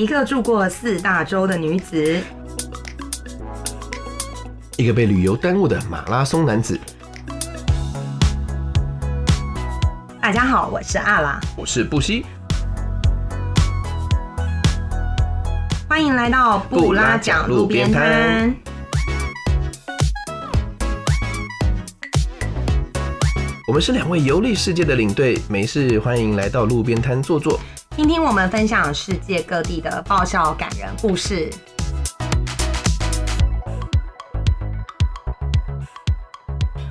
[0.00, 2.18] 一个住过四大洲的女子，
[4.78, 6.80] 一个被旅游耽误的马拉松男子。
[10.18, 12.24] 大家好，我是阿拉，我是布西，
[15.86, 18.54] 欢迎来到布拉讲路边摊。
[23.68, 27.60] 我们是两位游历世界的领队，没事欢迎来到路边摊坐坐，
[28.00, 31.50] 听听我们分享世界各地的爆笑感人故事。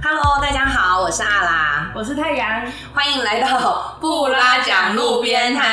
[0.04, 2.62] Hello，大家好，我是阿拉，我是太阳，
[2.94, 5.64] 欢迎来到布拉讲路边摊。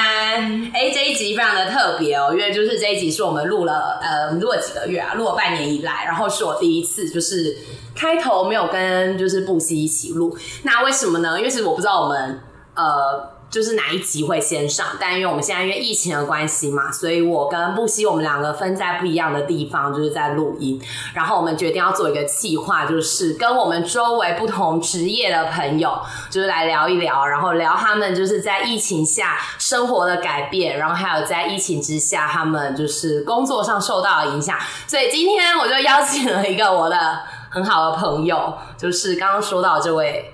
[0.73, 7.55] 哎，这一集非常的特别哦，因为就是这一集是我们录了，呃，录了几个月啊，录了半年以来，然后是我第一次就是
[7.95, 11.37] 开头没有跟就是布西一起录，那为什么呢？
[11.37, 12.41] 因为其实我不知道我们
[12.75, 13.36] 呃。
[13.49, 20.81] 就是哪一集会先上，但因为我们现在因为疫情的关系嘛，所以我跟布希我们两个分在不一样的地方，就是在录音。
[21.15, 34.59] 然后我们决定要做一个计划，就是跟我们周围不同职业的朋友，就是来聊一聊，然后聊他们就是在疫情下生活的改变，然后还有在疫情之下他们就是工作上受到的影响。
[34.87, 40.33] 所以今天我就邀请了一个我的很好的朋友，就是刚刚说到这位。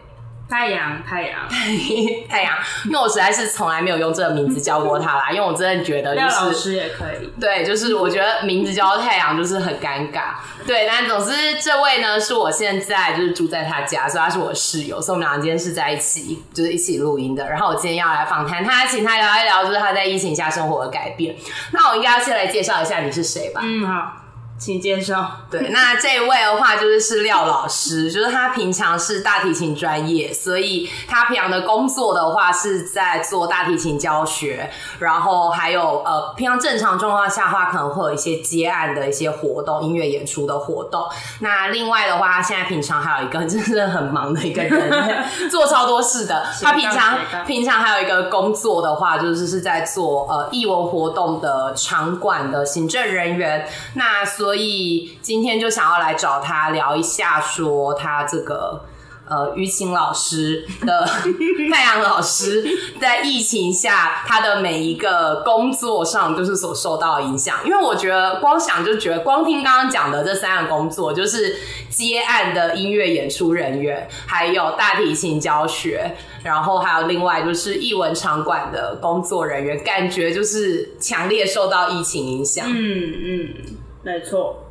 [0.52, 1.48] 太阳，太阳，
[2.28, 10.34] 太阳，因为我实在是从来没有用这个名字叫过他啦，因为我真的觉得，就是老师也可以，对，就是我觉得名字叫太阳就是很尴尬，
[10.66, 17.48] 对，但总之这位呢是我现在就是住在他家，所以他是我的室友，所以我们俩今天是在一起，就是一起录音的。
[17.48, 21.34] 然后我今天要来访谈他，请他聊一聊，就是他在疫情下生活的改变。
[21.70, 23.62] 那我应该要先来介绍一下你是谁吧？
[23.64, 24.18] 嗯，好。
[24.62, 25.28] 请介绍。
[25.50, 41.04] 对，那这一位的话就是是廖老师， 就是他平常是大提琴专业，所以他平常的工作的话是在做大提琴教学，然后还有呃，平常正常状况下话可能会有一些接案的一些活动，音乐演出的活动。
[41.40, 46.46] 那另外的话，他现在平常还有一个真的很忙的一个人， 做超多事的。
[46.62, 53.68] 他平常平常还有一个工作的话，就是是在做呃艺文活动的场馆的行政人员。
[53.94, 58.84] 那所所以今天就想要来找他聊一下，说他这个
[59.26, 61.08] 呃于晴老师的
[61.72, 62.62] 太阳老师
[63.00, 67.60] 在疫情下他的每一个工作上就是所受到影响。
[67.64, 71.56] 因为我觉得光想就觉得，光听刚刚讲的这三个工作，就是
[71.88, 76.14] 接案的音乐演出人员，还有大提琴教学，
[76.44, 82.66] 然后还有另外就是艺文场馆的工作人员，感觉就是强烈受到疫情影响。
[82.68, 83.54] 嗯嗯。
[84.02, 84.61] 没错。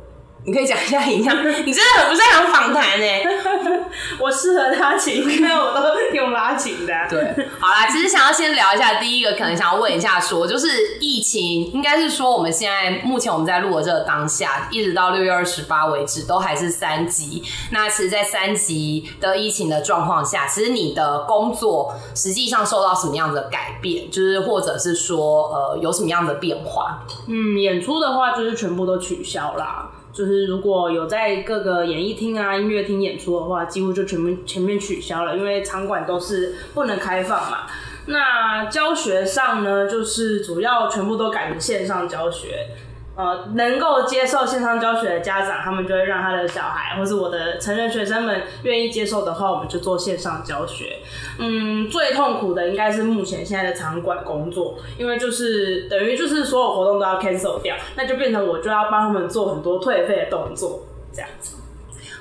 [0.44, 3.22] 你可以讲一下影响，你真的很不擅长访谈哎。
[4.18, 6.92] 我适合拉琴，因为我都用拉琴的。
[7.08, 17.42] 对，好啦，其实想要先聊一下，第一个可能想要问一下，说就是疫情，应该是说我们现在目前我们在录的这个当下，一直到六月二十八为止，都还是三级。
[17.70, 24.10] 那其实，在三级的疫情的状况下，其实你的工作实际上受到什么样的改变？
[24.10, 27.04] 就是或者是说，呃，有什么样的变化？
[27.28, 29.88] 嗯，演出的话，就是全部都取消啦。
[30.12, 37.66] 就是如果有在各个演艺厅啊、音乐厅演出的话，几乎就全部全面取消了，因为场馆都是不能开放嘛。
[38.06, 42.68] 那教学上呢，就是主要全部都改成线上教学。
[43.14, 50.98] 呃，能够接受线上教学的家长，他们就会让他的小孩，或是我的成人学生们愿意接受的话，我们就做线上教学。
[51.38, 60.80] 嗯，最痛苦的应该是目前现在的场馆工作，因为就是等于就是所有活动都要 cancel 掉，那就变成我就要帮他们做很多退费的动作，
[61.12, 61.56] 这样子。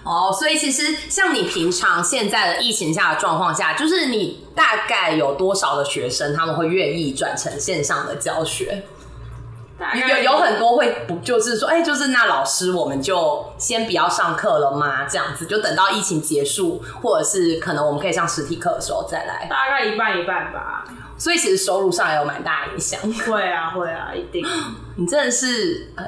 [0.04, 8.84] 哦，所以其实像你平常现在的疫情下的状况下，就是你大概有多少的学生他们会愿意转成线上的教学？
[9.96, 15.06] 有有很多会不就是说，哎，就是那老师，我们就先不要上课了吗？
[15.06, 19.48] 这样子就等到疫情结束，或者是可能我们可以上实体课的时候再来。
[19.50, 20.86] 大概一半一半吧。
[21.18, 23.00] 所以其实收入上也有蛮大影响。
[23.26, 24.46] 会啊，会啊，一定。
[24.98, 26.06] 你真的是呃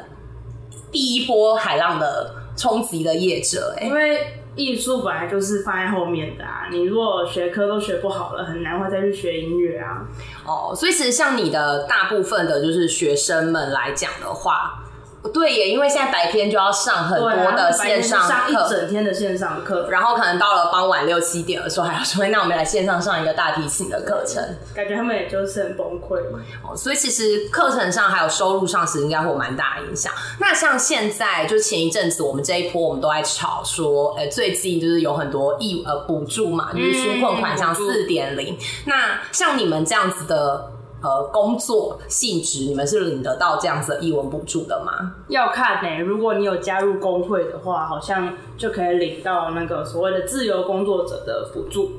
[0.92, 4.39] 第一波海浪的冲击的业者，因为。
[4.55, 10.07] 艺术本来就是放在后面的啊，你如果学科都学不好了，很难会再去学音乐啊。
[10.45, 14.82] 哦，所以其实像你的大部分的就是学生们来讲的话。
[15.31, 24.43] 对耶，因为现在白天就要上很多的线上课，一整天的线上课，然后可能到了傍晚六七点的时候，还要说那我们来线上上一个大提琴的课程，
[24.75, 26.19] 感觉他们也就是很崩溃。
[26.61, 30.11] 哦，所以其实课程上还有收入上，其实应该会有蛮大影响。
[30.39, 38.57] 那像现在就前一阵子，我们这一波我们都在吵说，呃，最近就是有很多义呃补助嘛，就是纾困款项四点零。
[38.85, 40.72] 那像你们这样子的。
[41.03, 45.13] 呃工作性质，你们是领得到这样子的译文补助的吗？
[45.27, 51.91] 要看呢、如果你有加入工会的话，好像就可以领到那个所谓的自由工作者的补助。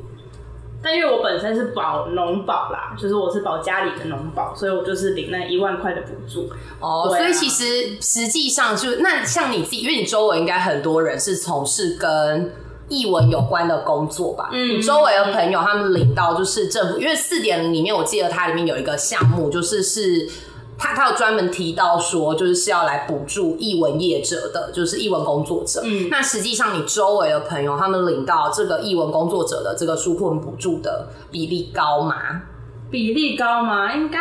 [0.83, 6.51] 但因为我本身是保农保啦，就是我是保家里的农保，所以我就是领那一万块的补助。
[6.79, 12.53] 哦，所以其实实际上就那像你自己，因为你周围应该很多人是从事跟
[12.95, 14.51] 译文有关的工作吧？
[14.53, 20.29] 嗯周围的朋友他们领到就是政府，因为四点零里面我记得它里面有一个项目，就是是。
[20.77, 25.81] 他他有专门提到说，就是是要来补助译文业者的，就是译文工作者。
[25.85, 32.43] 嗯那实际上你周围的朋友，他们领到这个译文工作者的这个纾困补助的比例高吗？
[32.91, 33.95] 比例高吗？
[33.95, 34.19] 应该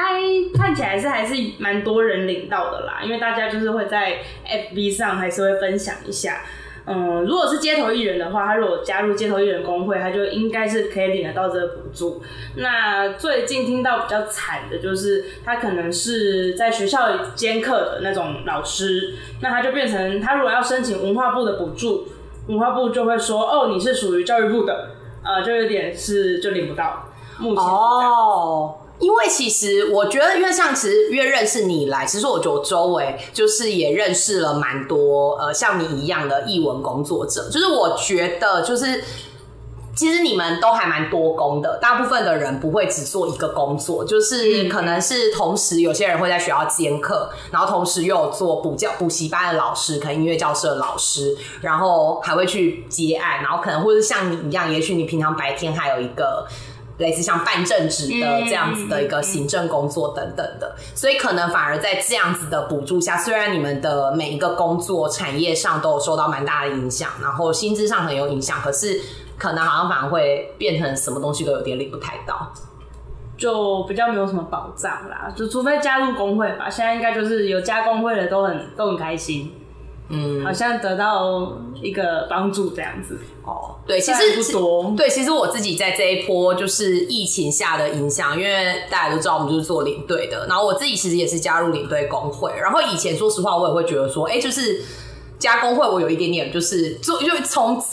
[0.53, 6.43] 看起来是还是蛮多人领到的啦，因为大家就是会在 FB 上还是会分享一下。
[6.85, 12.21] 嗯，如果是街头艺人的话，他如果加入街头艺人工会，他就应该是可以领得到这个补助。
[12.57, 22.05] 那最近听到比较惨的就是，他可能是在学校兼课的那种老师，那他就变成他如果要申请文化部的补助，
[22.47, 24.89] 文化部就会说，哦，你是属于教育部的，
[25.23, 27.05] 呃，就有点是就领不到。
[27.39, 27.63] 目前，
[29.03, 39.03] 因为其实我觉得，因为像其实越认识你以来，其实我觉得我周围就是也认识了蛮多呃像你一样的译文工作者，就是我觉得就是。
[39.95, 56.47] 其实你们都还蛮多工的，大部分的人不会只做一个工作，就是嗯可能是同时有些人会在学校兼课，然后同时又有做补教补习班的老师，可能音乐教室的老师，然后还会去接案，然后可能或者像你一样，也许你平常白天还有一个
[57.03, 68.99] 类似像办正职的嗯这样子的一个行政工作等等的，所以可能反而在这样子的补助下，虽然你们的每一个工作产业上都有受到蛮大的影响，然后薪资上很有影响，可是
[69.37, 72.51] 可能好像反而会变成什么东西都有点领不太到。
[73.35, 76.69] 就比较没有什么保障啦，就除非加入工会吧。
[76.69, 79.51] 现在应该就是有加工会的都很都很开心，
[80.13, 83.19] 嗯，好像得到一个帮助这样子。
[83.43, 94.81] 哦，对，其实不多对，其实我自己在这一波就是疫情下的影响，因为大家都知道我们就是做领队的，然后我自己其实也是加入领队工会，然后以前说实话我也会觉得说，哎、就是
[95.37, 97.83] 加工会我有一点点就是做，就从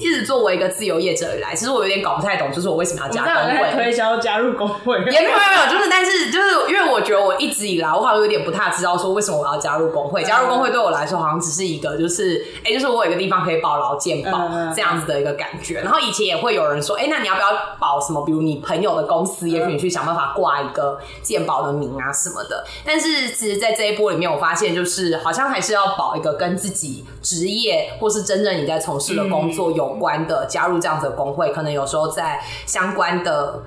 [0.00, 3.70] 一直作为一个自由业者以来，其实我有点搞不太懂，就是我为什么要加我们这样工会。
[3.70, 10.24] 在推销加入工会，也没有没有，就是但是就是因为我觉得我一直以来我好像有点不太知道说为什么我要加入工会。
[10.24, 15.80] 加入工会对我来说好像只是一个就是哎、就是我有一个地方可以保劳健保这样子的一个感觉。
[15.80, 17.48] 然后以前也会有人说，哎、那你要不要
[17.78, 18.24] 保什么？
[18.24, 22.64] 比如你朋友的公司，也许你去想办法挂一个健保的名啊什么的。
[22.84, 33.62] 但是其实，在这一波里面，我发现就是好像还是要保一个跟自己职业或是真正你在从事的工作有关的，加入这样子的工会，可能有时候在相关的。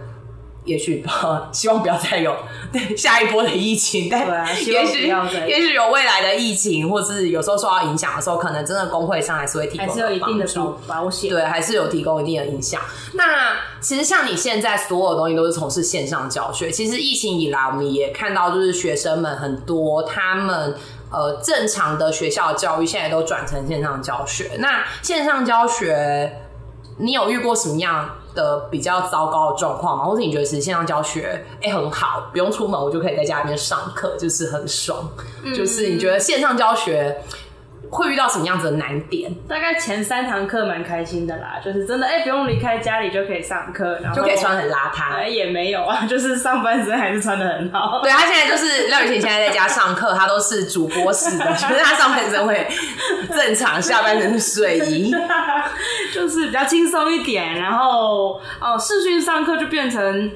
[0.66, 1.06] 也许
[1.52, 2.34] 希望不要再有
[2.96, 4.26] 下一波的疫情，但
[4.66, 5.14] 也许
[5.46, 11.30] 也许有未来的疫情，或是有时候受到影响的时候，可能真的工会上还是会提供还是有一定的保保险。
[11.30, 12.80] 对，还是有提供一定的影响。
[13.16, 20.74] 那其实像你现在所有东西都是从事线上教学，其实疫情以来，我们也看到就是学生们很多他们。
[21.14, 24.50] 呃，正常的学校教育现在都转成线上教学。
[24.58, 26.42] 那线上教学，
[26.98, 30.06] 你有遇过什么样的比较糟糕的状况吗？
[30.06, 35.08] 或者你觉得其实线上教学哎、很好，不用出门我就可以在家里面上课，就是很爽。
[35.56, 37.22] 就是你觉得线上教学
[37.90, 39.34] 会遇到什么样子的难点？
[39.48, 45.14] 大概前三堂课蛮开心的啦，就是真的哎、不用离开家里就可以上课，然后就可以穿很邋遢。
[45.16, 48.02] 哎也没有啊， 就是上半身还是穿的很好。
[48.02, 52.68] 对他现在就是廖雨晴，现在在家上课， 他都是主播式的，就是他上半身会
[53.34, 55.14] 正常，下半身是睡衣。
[56.14, 60.32] 就是比较轻松一点，然后哦，视讯上课就变成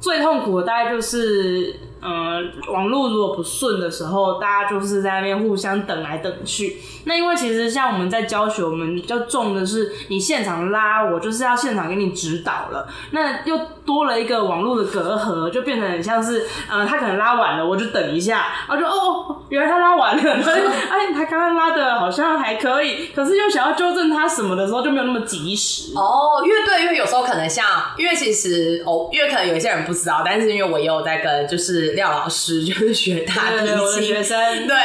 [0.00, 2.40] 最痛苦的，大概就是呃，
[2.72, 6.78] 网络如果不顺的时候，大家就是在那边互相等来等去。
[7.04, 25.92] 那因为其实像我们在教学，我们比较重的是你现场拉，我就是要现场给你指导了，那又多了一个网络的隔阂，就变成很像是呃，他可能拉晚了，我就等一下，然后就哦，原来他拉晚了，哎，他刚刚拉的好像还可以，可是又想要纠正他什么的时候就没有那么及时。
[25.96, 27.64] 哦，乐队，因为有时候可能像，
[27.96, 34.66] 因为其实哦，因为可能有一些人不知道，但是因为我也有在跟就是廖老师 就是学大提琴学，生。
[34.66, 34.76] 对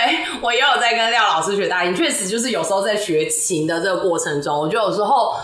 [0.42, 5.36] 我也有在跟廖老师学大提琴，确实就是有时候在学琴的这个过程中，我觉得有时候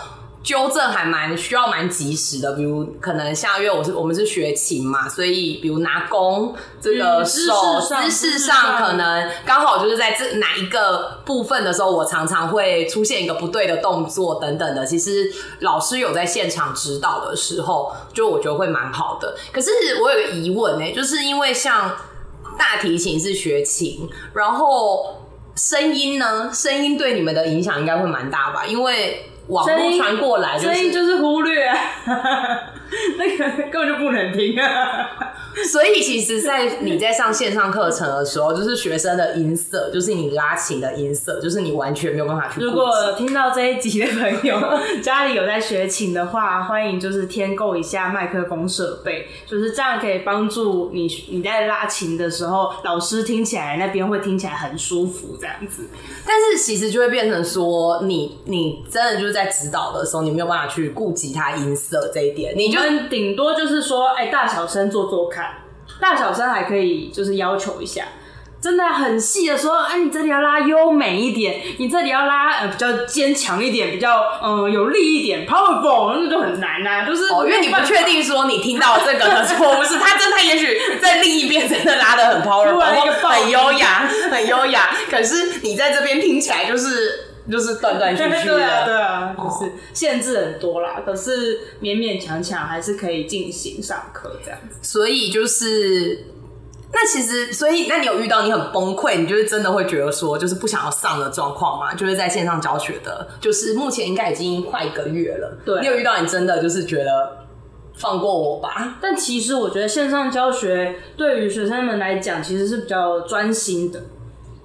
[0.43, 14.83] 纠正还蛮需要蛮及时的，比如可能像因为我是我们是学琴嘛，所以比如拿弓这个手上姿势上上可能刚好就是在这哪一个部分的时候，我常常会出现一个不对的动作等等的。
[14.83, 19.37] 其实老师有在现场指导的时候，就我觉得会蛮好的。
[19.51, 19.69] 可是
[20.01, 21.95] 我有个疑问呢、就是因为像
[22.57, 25.21] 大提琴是学琴，然后
[25.55, 28.65] 声音呢，声音对你们的影响应该会蛮大吧？
[28.65, 31.71] 因为网络传过来，就是声音就是忽略，
[33.17, 35.30] 那个根本就不能听啊。
[35.71, 42.61] 所以其实，在你在上线上课程的时候，就是学生的音色，就是你拉琴的音色，就是你完全没有办法去。
[42.61, 44.59] 如果听到这一集的朋友
[45.03, 55.83] 家里有在学琴的话，欢迎就是添购一下麦克风设备，就是这样可以帮助你你在拉琴的时候，老师听起来那边会听起来很舒服，这样子。
[56.25, 62.79] 但是其实就会变成说，你你真的就是在指导的时候，你没有办法去顾及他音色这一点，你就
[63.09, 65.40] 顶多就是说，哎、大小声做做看，
[66.01, 68.03] 大小声还可以就是要求一下。
[68.61, 82.79] 真的很细的说，哎、你这里要拉优美一点，你这里要拉呃比较坚强一点，比较嗯、呃有力一点，powerful，那就很难呐、就是哦，因为你不确定说你听到这个的错误是他真的，他也许在另一边真的拉的很 powerful，
[83.27, 88.85] 很优雅，很优雅，可是你在这边听起来就是就是断断续续对啊，的。
[88.85, 94.77] 对啊，就是限制很多啦，可是勉勉强强还是可以进行上课这样子。
[94.81, 96.25] 所以就是，
[96.93, 101.93] 那其实，所以那你有遇到你很崩溃，你就是真的会觉得说，就是不想要上的状况吗？
[101.93, 105.57] 就是在线上教学的，就是目前应该已经快一个月了。
[105.65, 107.47] 对你有遇到你真的就是觉得
[107.97, 108.97] 放过我吧？
[109.01, 114.01] 但其实我觉得线上教学对于学生们来讲，其实是比较专心的，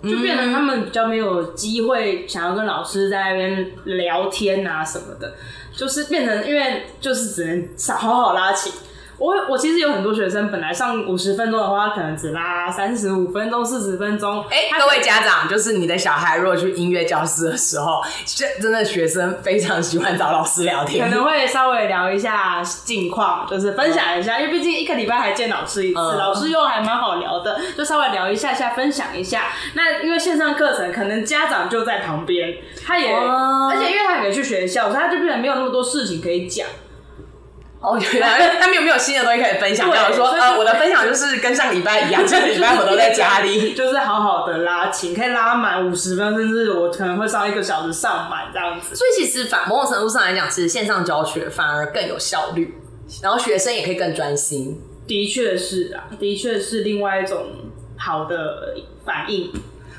[0.09, 5.35] 就变成他们比较没有机会想要跟老师在那边聊天啊什么的，
[5.75, 8.73] 就是变成因为就是只能好好拉琴。
[9.19, 14.45] 我我其实有很多学生，本来上五十分钟的话，可能只拉三十五分钟、四十分钟。
[14.51, 29.45] 哎、各位家长，就是你的小孩如果去音乐教室的时候，学真的学生非常喜欢找老师聊天可，能会稍微聊一下近况，就是分享一下，因为毕竟一个礼拜还见老师一次，嗯老师又还蛮好聊的，就稍微聊一下下，分享一下。
[29.75, 36.67] 那因为线上课程，可能家长就在旁边，他也，哦而且因为他也没去学校，所以他就变得没有那么多事情可以讲。
[37.87, 39.89] 哦，原来他们有没有新的东西可以分享？
[39.89, 43.75] 对假如说，呃，我的分享就是跟上礼拜一样，这个礼拜我都在家里。
[43.75, 48.97] 就是好好的拉琴，可以拉满五十分，甚至我可能会上一个小时上满这样子。
[48.97, 52.75] 所以其实反某种程度上来讲，其实线上教学反而更有效率，
[53.23, 54.83] 然后学生也可以更专心。
[55.07, 57.47] 的确是啊，的确是另外一种
[57.97, 58.75] 好的
[59.05, 59.53] 反应。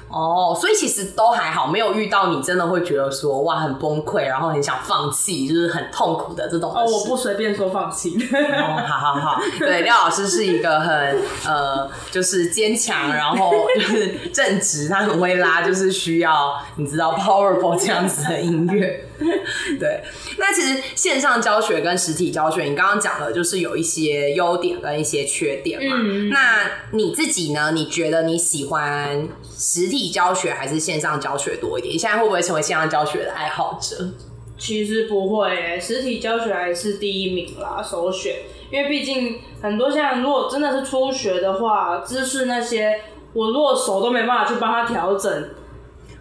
[0.09, 8.17] 哦，所以其实都还好，没有遇到你真的会觉得说哇很崩溃，然后很想放弃，就是很痛苦的这种的哦，我不随便说放弃。
[8.31, 19.06] 哦，好好好，对，廖老师是一个很呃，就是坚强，然后就是正直，他很会拉，就是需要你知道 powerful 这样子的音乐。
[19.79, 20.03] 对，
[20.37, 25.95] 那其实线上教学跟实体教学，你刚刚讲的就是有一些优点跟一些缺点嘛。
[25.99, 27.71] 嗯那你自己呢？
[27.73, 31.93] 你觉得你喜欢实体教学还是线上教学多一点？
[31.93, 34.09] 你现在会不会成为线上教学的爱好者？
[34.57, 38.35] 其实不会耶，实体教学还是第一名啦，首选。
[38.69, 42.99] 因为毕竟很多像如果真的是初学的话，知识那些
[43.33, 45.49] 我如果手都没办法去帮他调整，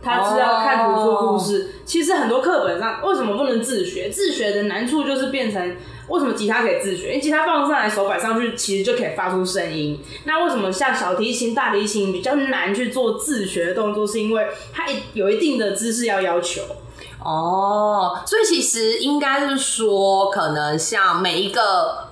[0.06, 1.72] 他是要看图说故事。
[1.84, 4.08] 其实很多课本上为什么不能自学？
[4.08, 5.76] 自学的难处就是变成
[6.08, 7.08] 为什么吉他可以自学？
[7.08, 10.00] 因为吉他放上来手摆上去，其实就可以发出声音。
[10.24, 14.06] 那为什么像小提琴、大提琴比较难去做自学的动作？
[14.06, 16.62] 是因为它一有一定的姿势要要求。
[17.24, 22.05] 哦，所以其实应该是说，可能像每一个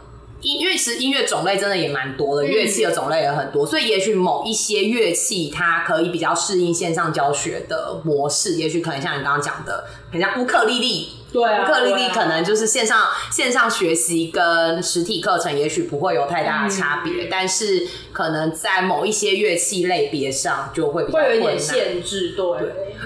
[0.45, 11.09] 音，因为其实音乐种类真的也蛮多的，乐器的种类也很多，所以也许某一些乐器它可以比较适应线上教学的模式，也许可能像你刚刚讲的，很像乌克丽丽。
[11.33, 21.59] 对啊乌克丽丽可能就是线上线上学习跟实体课程也许不会有太大的差别，但是可能在某一些乐器类别上就会比较会有一点。
[21.59, 22.45] 限制，对。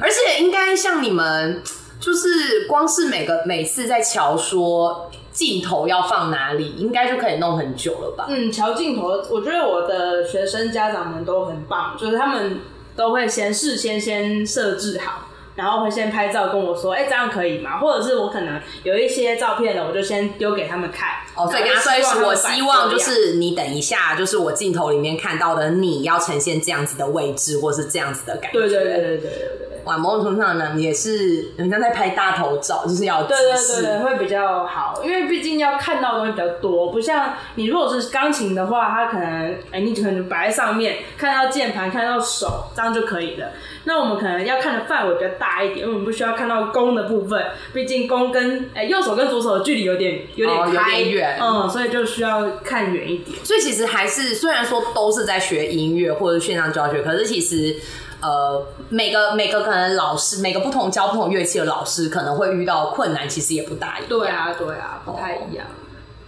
[0.03, 1.63] 而且应该像你们，
[1.99, 8.27] 就是光是每个每次在瞧说镜头要放哪里，应该就可以弄很久了吧？
[8.29, 12.59] 嗯，调镜头，我觉得我的学生家长们都很棒，就是他们
[12.97, 15.27] 都会先事先先设置好。
[15.55, 17.79] 然后会先拍照跟我说，哎、这样可以吗？
[17.79, 21.09] 或者是我可能有一些照片的，我就先丢给他们看。
[21.35, 28.59] 哦，所以跟他说，我希望就是你等一下，就是我镜头里面看到的你要呈现这样子的位置，或是这样子的感觉。
[28.59, 29.85] 对对对对对对对对。
[29.85, 43.49] 哇，某种程度上呢，也是人家在拍大头照，就是要对对对对，会比较好，因为毕竟要看到的东西比较多，不像你如果是钢琴的话，它可能哎、你可能摆在上面，看到键盘，看到手，这样就可以了。
[43.85, 47.43] 那我们可能要看的范围比较大一点，因为我们不需要看到弓的部分，
[47.73, 53.39] 毕竟弓跟哎、右手跟左手的距离有点有点哦有远嗯，所以就需要看远一点。
[53.45, 57.77] 所以其实还是虽然说都是在学音乐或者线上教学，可是其实
[58.21, 64.09] 呃每个每个可能老师每个不同教不同乐器的老师可能会遇到困难，其实也不大一样。
[64.09, 65.67] 对啊，对啊，不太一样。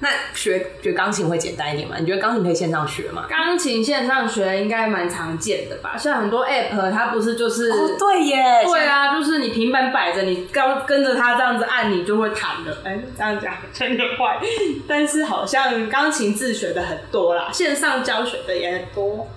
[0.03, 1.97] 那学学钢琴会简单一点吗？
[1.99, 3.27] 你觉得钢琴可以线上学吗？
[3.29, 5.95] 钢琴线上学应该蛮常见的吧？
[5.95, 12.79] 像很多 app 它不是就是、哦，对耶，对啊，就是你平板摆着，你刚跟着它这样子按，你就会弹的。
[12.83, 14.41] 哎、这样讲真的坏，
[14.89, 19.29] 但是好像钢琴自学的很多啦，线上教学的也很多。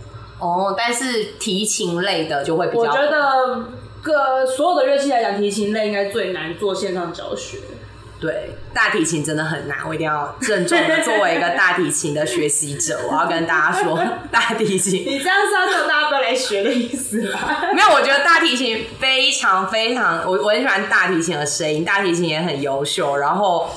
[0.43, 3.65] 哦，但是提琴类的就会比较，我觉得
[4.01, 7.59] 各所有的乐器来讲，提琴类应该最难做线上教学。
[8.19, 17.65] 对大提琴真的很难，我一定要郑重的作为一个大提琴的学习者，我要跟大家说， 大提琴你这样是要叫大家不要来学的意思吧？
[17.73, 23.69] 没有，我觉得大提琴非常非常，我我很喜欢大提琴的声音，大提琴也很优秀，然后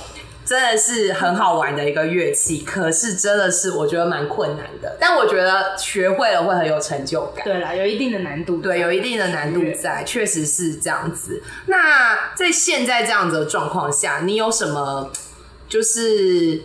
[0.46, 2.60] 真的是很好玩的一个乐器。
[2.60, 7.44] 可是真的是我觉得蛮困难的，但我觉得学会了会很有成就感。
[7.44, 8.58] 对啦，有一定的难度。
[8.58, 11.42] 对，有一定的难度在，确实是这样子。
[11.66, 15.10] 那在现在这样子的状况下，你有什么
[15.68, 16.62] 就是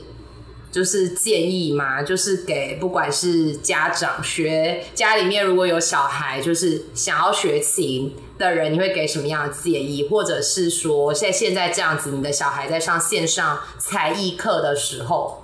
[0.71, 2.01] 就是建议吗？
[2.01, 10.07] 就是给不管是家长学家里面如果有小孩，就是想要学琴的人，你会给什么样的建议？
[10.09, 15.43] 或者是说，在现在这样子，你的小孩在上线上才艺课的时候，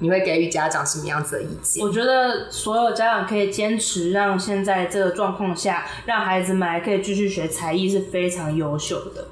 [0.00, 1.82] 你会给予家长什么样子的意见？
[1.82, 9.28] 我觉得所有家长可以坚持让现在这个状况下，让孩子们还可以继续学才艺是非常优秀的，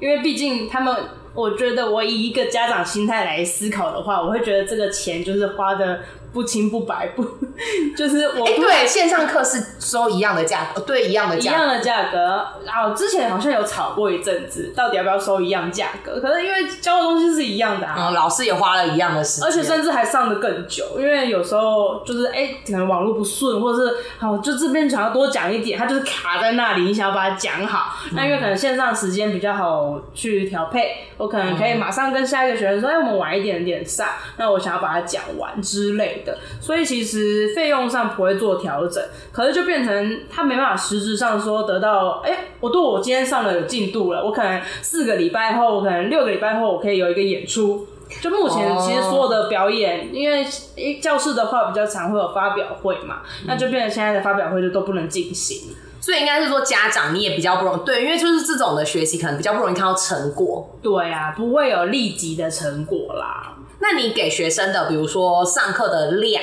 [0.00, 0.96] 因为毕竟他们，
[1.36, 6.00] 我觉得我以一个家长心态来思考的话，我会觉得这个钱就是花的
[6.32, 7.24] 不清不白，不
[7.96, 11.58] 就是我哎、对，线上课是收一样的价格，对，一样的一价格。
[11.58, 16.20] 样的价格，然后之前好像有吵过一阵子，到底要不要收一样价格？
[16.20, 27.96] 可是因为教的东西是一样的啊，嗯，老师也花了一样的时间，而且甚至还上的更久，因为有时候就是哎、可能网络不顺，或者是好就这边想要多讲一点，他就是卡在那里，你想要把它讲好。
[28.12, 36.38] 那因为可能线上时间比较好去调配，我可能可以马上跟下一个学生说，哎、我们晚一点点上，那我想要把它讲完之类的。
[36.60, 47.88] 所以其实费用上不会做调整，可是就变成他没办法实质上说得到，哎、我对我今天上了有进度了，我可能四个礼拜后，我可能六个礼拜后，我可以有一个演出。
[48.22, 55.74] 就目前哦其实所有的表演，因为诶教室的话比较常会有发表会嘛，那就变成现在的发表会就都不能进行。
[56.00, 60.68] 所以应该是说家长你也比较不容易，对，因为就是这种的学习可能比较不容易看到成果。
[60.82, 63.56] 对啊，不会有立即的成果啦。
[63.78, 66.42] 那你给学生的，比如说上课的量，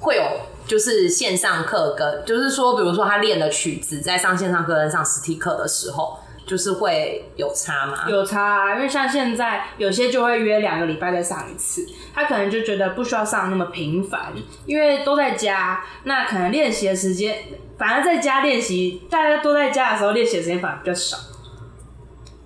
[0.00, 0.22] 会有
[0.66, 8.08] 就是线上课跟，就是说，比如说他练的曲子，在上线上课跟上实体课的时候，就是会有差吗？
[8.08, 14.32] 有差、啊，因为像现在有些就会约两个礼拜再上一次，他可能就觉得不需要上那么频繁，
[14.64, 17.36] 因为都在家，那可能练习的时间，
[17.76, 21.16] 反而在家练习，大家都在家的时候练习的时间反而比较少，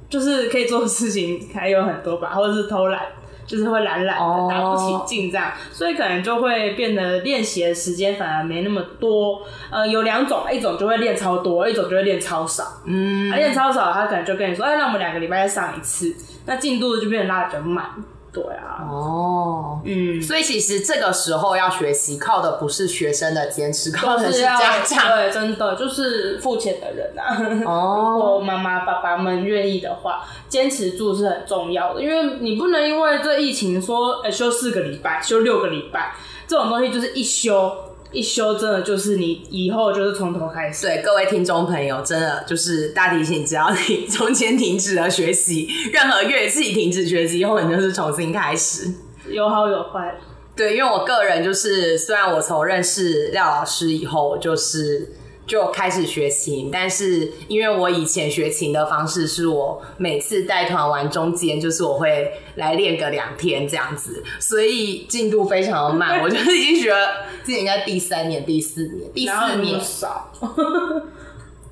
[0.08, 3.02] 就是可以做的事情还有很多吧，或者是偷懒。
[3.50, 9.42] 就是会懒懒哦的，打不起劲这样所以可能就会变得练习的时间反而没那么多。
[9.72, 12.62] 呃，有两种，一种就会练超多，一种就会练超少。
[12.86, 16.14] 嗯，练超少，他可能就跟你说，哎，那我们两个礼拜再上一次，
[16.46, 17.86] 那进度就变得拉的比较慢。
[18.32, 25.16] 对啊，哦，嗯，所以其实这个时候要学习，靠的不是学生的坚持，靠的是家长。
[25.16, 27.36] 对，真的就是付钱的人啊。
[27.60, 36.14] 如哦，果妈妈、爸爸们愿意的话，坚持住是很重要的，因为你不能因为这疫情说，哎、休四个礼拜、休六个礼拜，
[36.46, 37.72] 这种东西就是一休
[38.12, 40.86] 一修，真的就是你以后就是从头开始。
[40.86, 48.92] 对各位听众朋友，真的就是大提醒，只要你 中间停止了学习，任何乐器停止学习以后，你就是重新开始。
[49.28, 50.18] 有好有坏，
[50.56, 55.12] 对，因为我个人就是，虽然我从认识廖老师以后，就是
[55.50, 66.20] 就开始学琴，但是因为我以前学琴的方式是我每次带团完中间，就是我会来练个两天这样子，所以进度非常的慢。
[66.22, 70.30] 我就是已经学了，这应该第三年、第四年、第四年、少，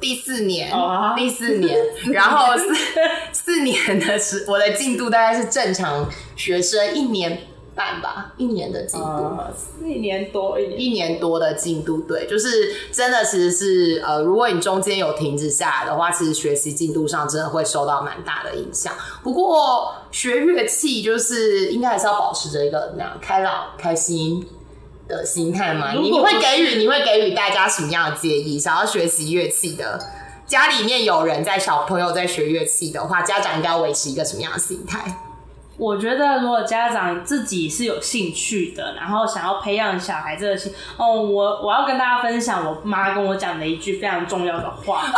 [0.01, 1.79] 第四年、哦第四年，
[2.11, 2.75] 然后四
[3.33, 7.43] 四年的时，我的进度大概是正常学生一年
[7.79, 9.07] 半吧，一年的进度。
[9.07, 9.55] 呃，
[9.87, 10.81] 一年多一年。
[10.81, 18.93] 一年多的进度，对，就是真的，其实是呃，如果你中间有停止下来的话，其实学习进度上真的会受到蛮大的影响。
[19.23, 24.45] 不过学乐器就是应该还是要保持着一个那样开朗、开心
[25.07, 25.93] 的心态嘛。
[25.93, 28.59] 你你会给予你会给予大家什么样的建议？
[28.59, 30.01] 想要学习乐器的，
[30.47, 35.25] 家里面有人在小朋友在学乐器的话，家长应该要维持一个什么样的心态？
[35.79, 45.03] 我觉得，如果家长自己是有兴趣的，然后想要培养小孩这个兴，哦，我我要跟大家分享我妈跟我讲的一句非常重要的话。
[45.03, 45.15] 哦，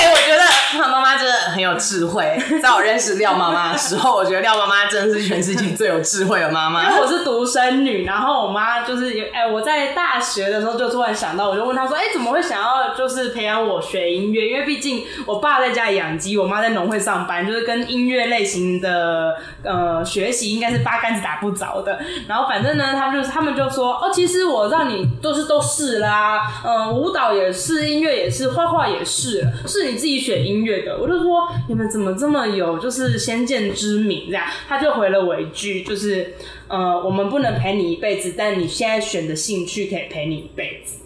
[0.00, 0.42] 对，我觉得
[0.72, 2.40] 他妈妈真的很有智慧。
[2.62, 6.88] 在我认识廖妈妈的时候，我觉得廖妈妈真的是全世界最有智慧的妈妈。
[6.88, 14.48] 因为我是独生女，然后我妈就是有，哎，我在大学的时候就突然想到，我就问她说，哎，怎么会想要就是培养我学音乐？
[14.48, 19.97] 因为毕竟我爸在家里养鸡，我妈在农会上班，就是跟音乐类型的呃。
[20.04, 30.98] 学习应该是八竿子打不着的，然后反正呢，他们就他们就说哦，其实我让你都是都是啦，嗯，舞蹈也是，音乐也是，画画也是，是你自己选音乐的。
[30.98, 34.44] 我就说你们怎么这么有就是先见之明这样？
[34.68, 36.34] 他就回了我一句，就是
[36.68, 40.96] 呃，我们不能陪你一辈子，但你现在选的兴趣可以陪你一辈子。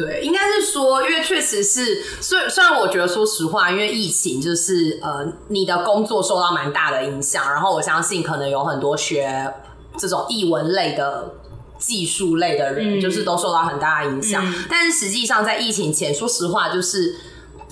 [0.00, 9.52] 对，应该是说，因为确实是，虽虽然我觉得，说实话，因为疫情，就是呃，你的工作受到蛮大的影响，然后我相信可能有很多学
[9.98, 11.34] 这种译文类的、
[11.78, 14.42] 技术类的人，就是都受到很大的影响。
[14.68, 17.16] 但是实际上，在疫情前，说实话，就是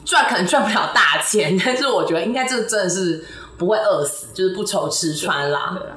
[0.04, 3.24] 赚可能赚不了大钱， 但是我觉得应该这真的是
[3.56, 5.76] 不会饿死，就是不愁吃穿啦。
[5.78, 5.88] 对，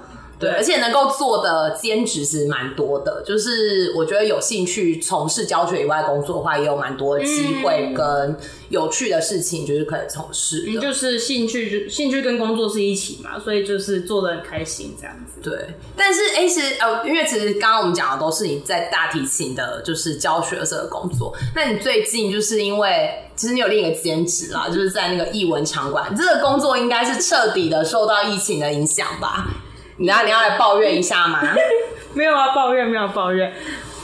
[0.50, 8.36] 而且能够做的兼职是蛮多的，就是我觉得有兴趣从事教学以外工作的话，也有蛮多机会跟
[8.70, 10.66] 有趣的事情，就是可以从事。
[10.68, 15.42] 嗯，就是兴趣，兴趣跟工作是一起嘛，所以就是做的很开心这样子。
[15.48, 21.36] 对，但是哎，其实呃，因为其实刚刚我们讲的都是你在大提琴的，就是教学这个工作。
[21.56, 29.48] 那你最近就是因为其实你有另一个兼职啦，就是在那个艺文场馆，这个工作应该是彻底的受到疫情的影响吧？
[30.02, 31.40] 你要你要来抱怨一下吗？
[32.16, 33.54] 没有啊，抱怨没有抱怨。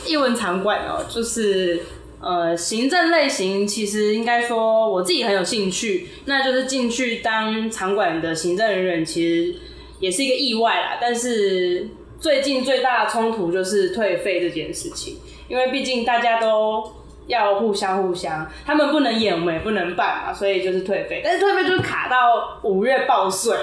[0.05, 1.81] 一文场馆哦，就是
[2.21, 9.59] 呃行政类型，其实应该说我自己很有兴趣，那就是进去当场馆的行政人员，其实
[9.99, 10.99] 也是一个意外啦。
[11.01, 16.93] 但是最近最大的冲突就是退费这件事情，因为毕竟大家都
[17.25, 21.21] 要互相互相，他们不能演，我们也不能办嘛，所以就是退费。
[21.23, 23.57] 但是退费就是卡到五月报税。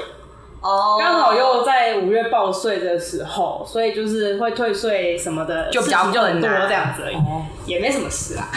[0.65, 7.17] 哦，刚好又在五月报税的时候，所以就是会退税什么的，就比较就很多这样子而已，
[7.67, 8.49] 也没什么事啊。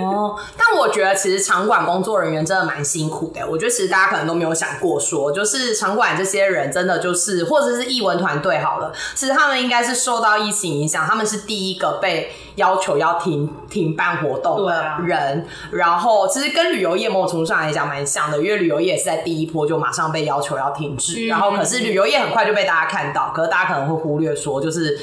[0.00, 3.46] 哦，但我觉得其实场馆工作人员真的蛮辛苦的。
[3.46, 15.46] 我觉得其实大家可能都没有想过，说就是场馆这些人真的就是，或者是艺文团队好了，其实他们应该是受到疫情影响，他们是第一个被要求要停停办活动的人。
[15.70, 21.26] 然后其实跟旅游业某种程度上来讲蛮像的，因为旅游业也是在第一波就马上被要求要停止。
[21.26, 24.98] 然后，可是旅游业很快就被大家看到，可是大家可能会忽略说，就是。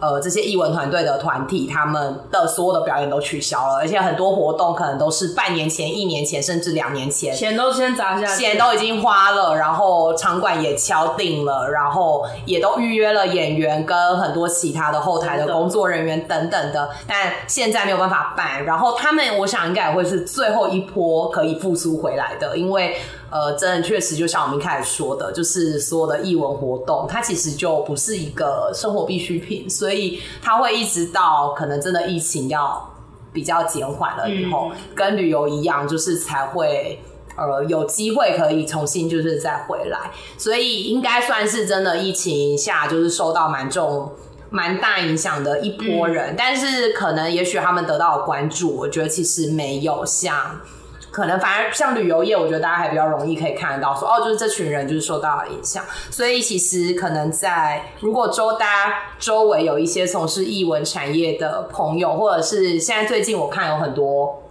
[0.00, 18.64] 呃，这些艺文团队的团体，他们的所有的表演都取消了，而且很多活动可能都是半年前、一年前，甚至两年前，钱都先砸下，钱都已经花了，然后场馆也敲定了，然后也都预约了演员跟很多其他的后台的工作人员等等的，但现在没有办法办。
[18.64, 22.96] 然后他们，我想应该也会是最后一波可以复苏回来的，因为。
[23.30, 32.90] 呃，真的确实，就像我们一开始说的，就是所有的艺文活动，它其实就不是一个生活必需品，所以它会一直到可能真的疫情要
[33.30, 36.98] 比较减缓了以后，跟旅游一样，就是才会
[37.36, 40.10] 呃有机会可以重新就是再回来。
[40.38, 44.10] 所以应该算是真的疫情下就是受到蛮重、
[44.48, 50.62] 蛮大影响的一波人，但是可能也许他们得到的关注，我觉得其实没有像。
[51.10, 55.84] 可能反而像旅游业，我觉得大家还比较容易可以看得到，说哦，就是这群人就是受到了影响。
[56.10, 64.42] 所以其实可能在如果周大周围有一些从事艺文产业的朋友，或者是现在最近我看有很多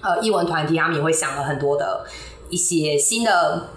[0.00, 2.04] 呃艺文团体，他们也会想了很多的
[2.48, 3.68] 一些新的。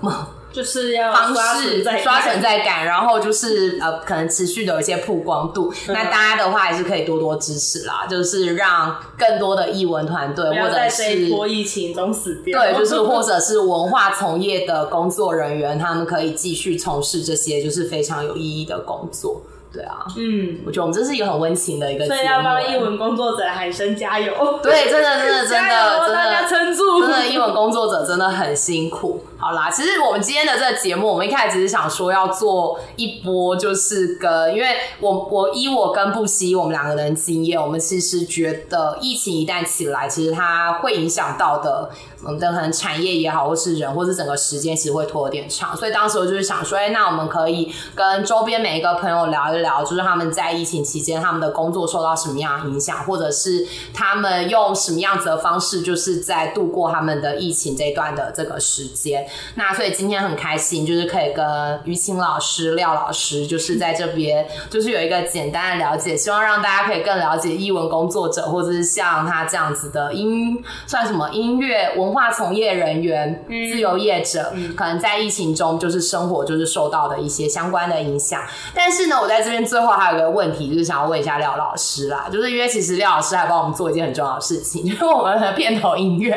[0.53, 5.73] 就是要方式刷存在感，然后就是呃，可能持续的有一些曝光度。
[5.87, 19.41] 那大家的话还是可以多多支持啦，就是让更多的艺文团队或者是波疫情中死掉，对，就是或者是文化从业的工作人员，他们可以继续从事这些就是非常有意义的工作。
[19.73, 24.31] 对啊，嗯，我觉得我们这是一个很温情的一个，所以要帮译文工作者海生加油。
[24.61, 27.01] 对，真的，真的，真的， 真的，大家撑住。
[27.01, 29.25] 真的，译文工作者真的很辛苦。
[29.43, 34.69] 好啦，其实我们今天的这个节目，我们一开始只是想说要做一波，就是跟因为
[35.01, 41.89] 我我依我跟布希我们两个人经验，我们其实觉得疫情一旦起来，其实它会影响到的。
[42.25, 45.75] 我们的可能产业也好，或是人，或是整个时间，其实会拖有点长。
[45.75, 59.27] 所以当时我就是想说，哎，那我们可以跟周边每一个朋友聊一聊，就是他们在疫情期间他们的工作受到什么样的影响，或者是他们用什么样子的方式，就是在度过他们的疫情这一段的这个时间。
[59.55, 61.45] 那所以今天很开心，就是可以跟
[61.83, 72.13] 于晴老师、廖老师，就是在这边，就是有一个简单的了解，希望让大家可以更了解译文工作者，或者是像他这样子的音，算什么音乐文。
[72.13, 78.39] 化从业人员、自由业者，可能在疫情中就是生活就是受到的一些相关的影响。
[78.71, 86.31] 但是呢，我在这边最后还有一个问题，就是想要问一下廖老师啦，就是因为其实廖老师还帮我们做一件很重要的事情，就是我们的片头音乐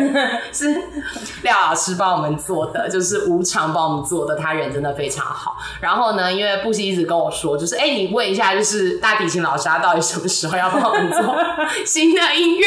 [0.50, 0.80] 是
[1.42, 5.56] 廖老师帮我们做的，就是无偿帮我们做的，他人真的非常好。
[5.80, 11.36] 然后呢，因为布希一直跟我说，就是哎，你问一下，就是大提琴老师他到底什么时候要帮我们做
[11.84, 12.66] 新的音乐？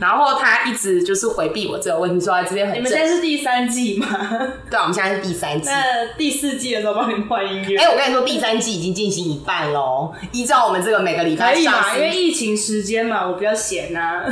[0.00, 2.34] 然后他一直就是回避我这个问题，说。
[2.44, 4.06] 你们现在是第三季吗？
[4.70, 5.68] 对，我们现在是第三季。
[5.68, 7.78] 那第四季的时候帮你们换音乐。
[7.78, 10.12] 哎，我跟你说，第三季已经进行一半喽。
[10.32, 14.24] 依照我们这个每个礼拜上，因为疫情时间嘛，我比较闲呐。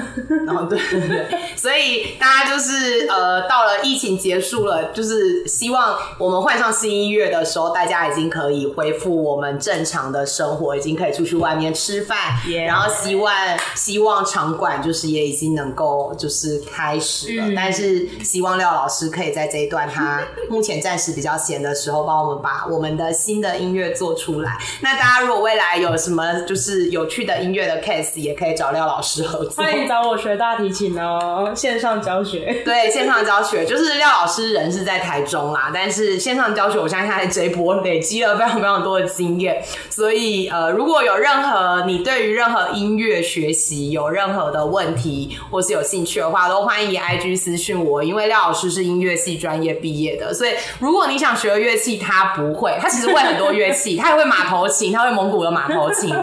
[0.46, 12.19] 然后对对对，所以大家就是呃，到了疫情结束了，就是希望我们换上新音乐的时候，大家已经可以恢复我们正常的生活，已经可以出去外面吃饭。
[12.67, 13.35] 然后希望
[13.75, 18.09] 希望场馆就是也已经能够就是开始了，但是。
[18.23, 24.59] 希望廖老师可以在这一段他目前暂时比较闲的时候，帮我们把我们的新的音乐做出来。
[24.81, 29.62] 那大家如果未来有什么就是有趣的音乐的 case，也可以找廖老师合作。
[29.62, 32.62] 欢迎找我学大提琴哦，线上教学。
[32.65, 39.63] 对，线上教学就是廖老师人是在在台中啦，但是线上教学，我相信他在这一波累积了非常非常多的经验。
[39.89, 47.83] 所以呃，如果有任何你对于任何音乐学习有任何的问题，或是有兴趣的话，都欢迎 IG 私讯。
[47.83, 56.15] 我因为廖老师是音乐系专业毕业的，所以如果你想学乐器，他不会，他其实会很多乐器，他也会马头琴，他会蒙古的马头琴，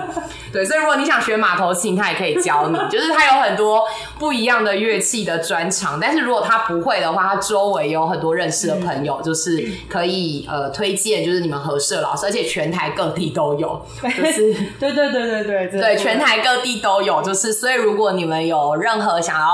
[0.52, 3.84] 对，所以如果你想学马头琴，他也可以教你， 就是他有很多
[4.18, 6.00] 不一样的乐器的专长。
[6.00, 19.48] 但是如果他不会的话，他周围有很多认识的朋友，就是可以呃推荐，就是你们合适的老师，而且全台各地都有，就是对对对对对对，全台各地都有，就是所以如果你们有任何想要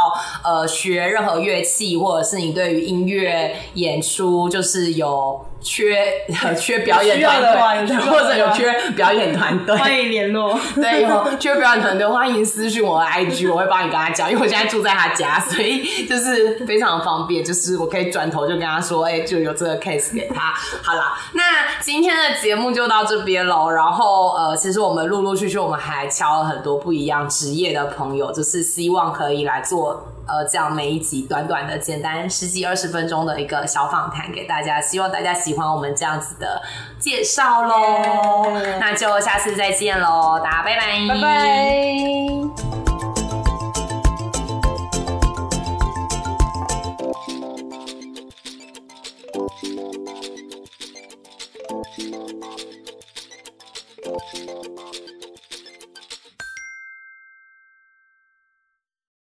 [0.43, 1.95] 呃学任何乐器。
[1.95, 6.23] 或者是你对于音乐演出就是有缺
[6.55, 10.57] 缺表演团队，或者有缺表演团队，欢迎联络。
[10.77, 20.53] 对，有缺表演团队，欢迎私信我的 IG，我会帮你跟他讲，因为我现在住在他家，所以就是非常方便，就是我可以转头就跟他说，哎，就有这个 case 给他。
[20.83, 21.01] 好了，
[21.33, 21.43] 那
[21.81, 23.71] 今天的节目就到这边喽。
[23.71, 30.14] 然后呃，其实我们陆陆续续我们还敲了很多不一样职业的朋友，就是希望可以来做。
[30.27, 36.61] 呃，这样每一集短短的、简单十几二十分钟的一个小访谈给大家，希望大家喜欢我们这样子的
[36.99, 38.51] 介绍喽。
[38.79, 42.84] 那就下次再见喽，大家拜拜，拜拜。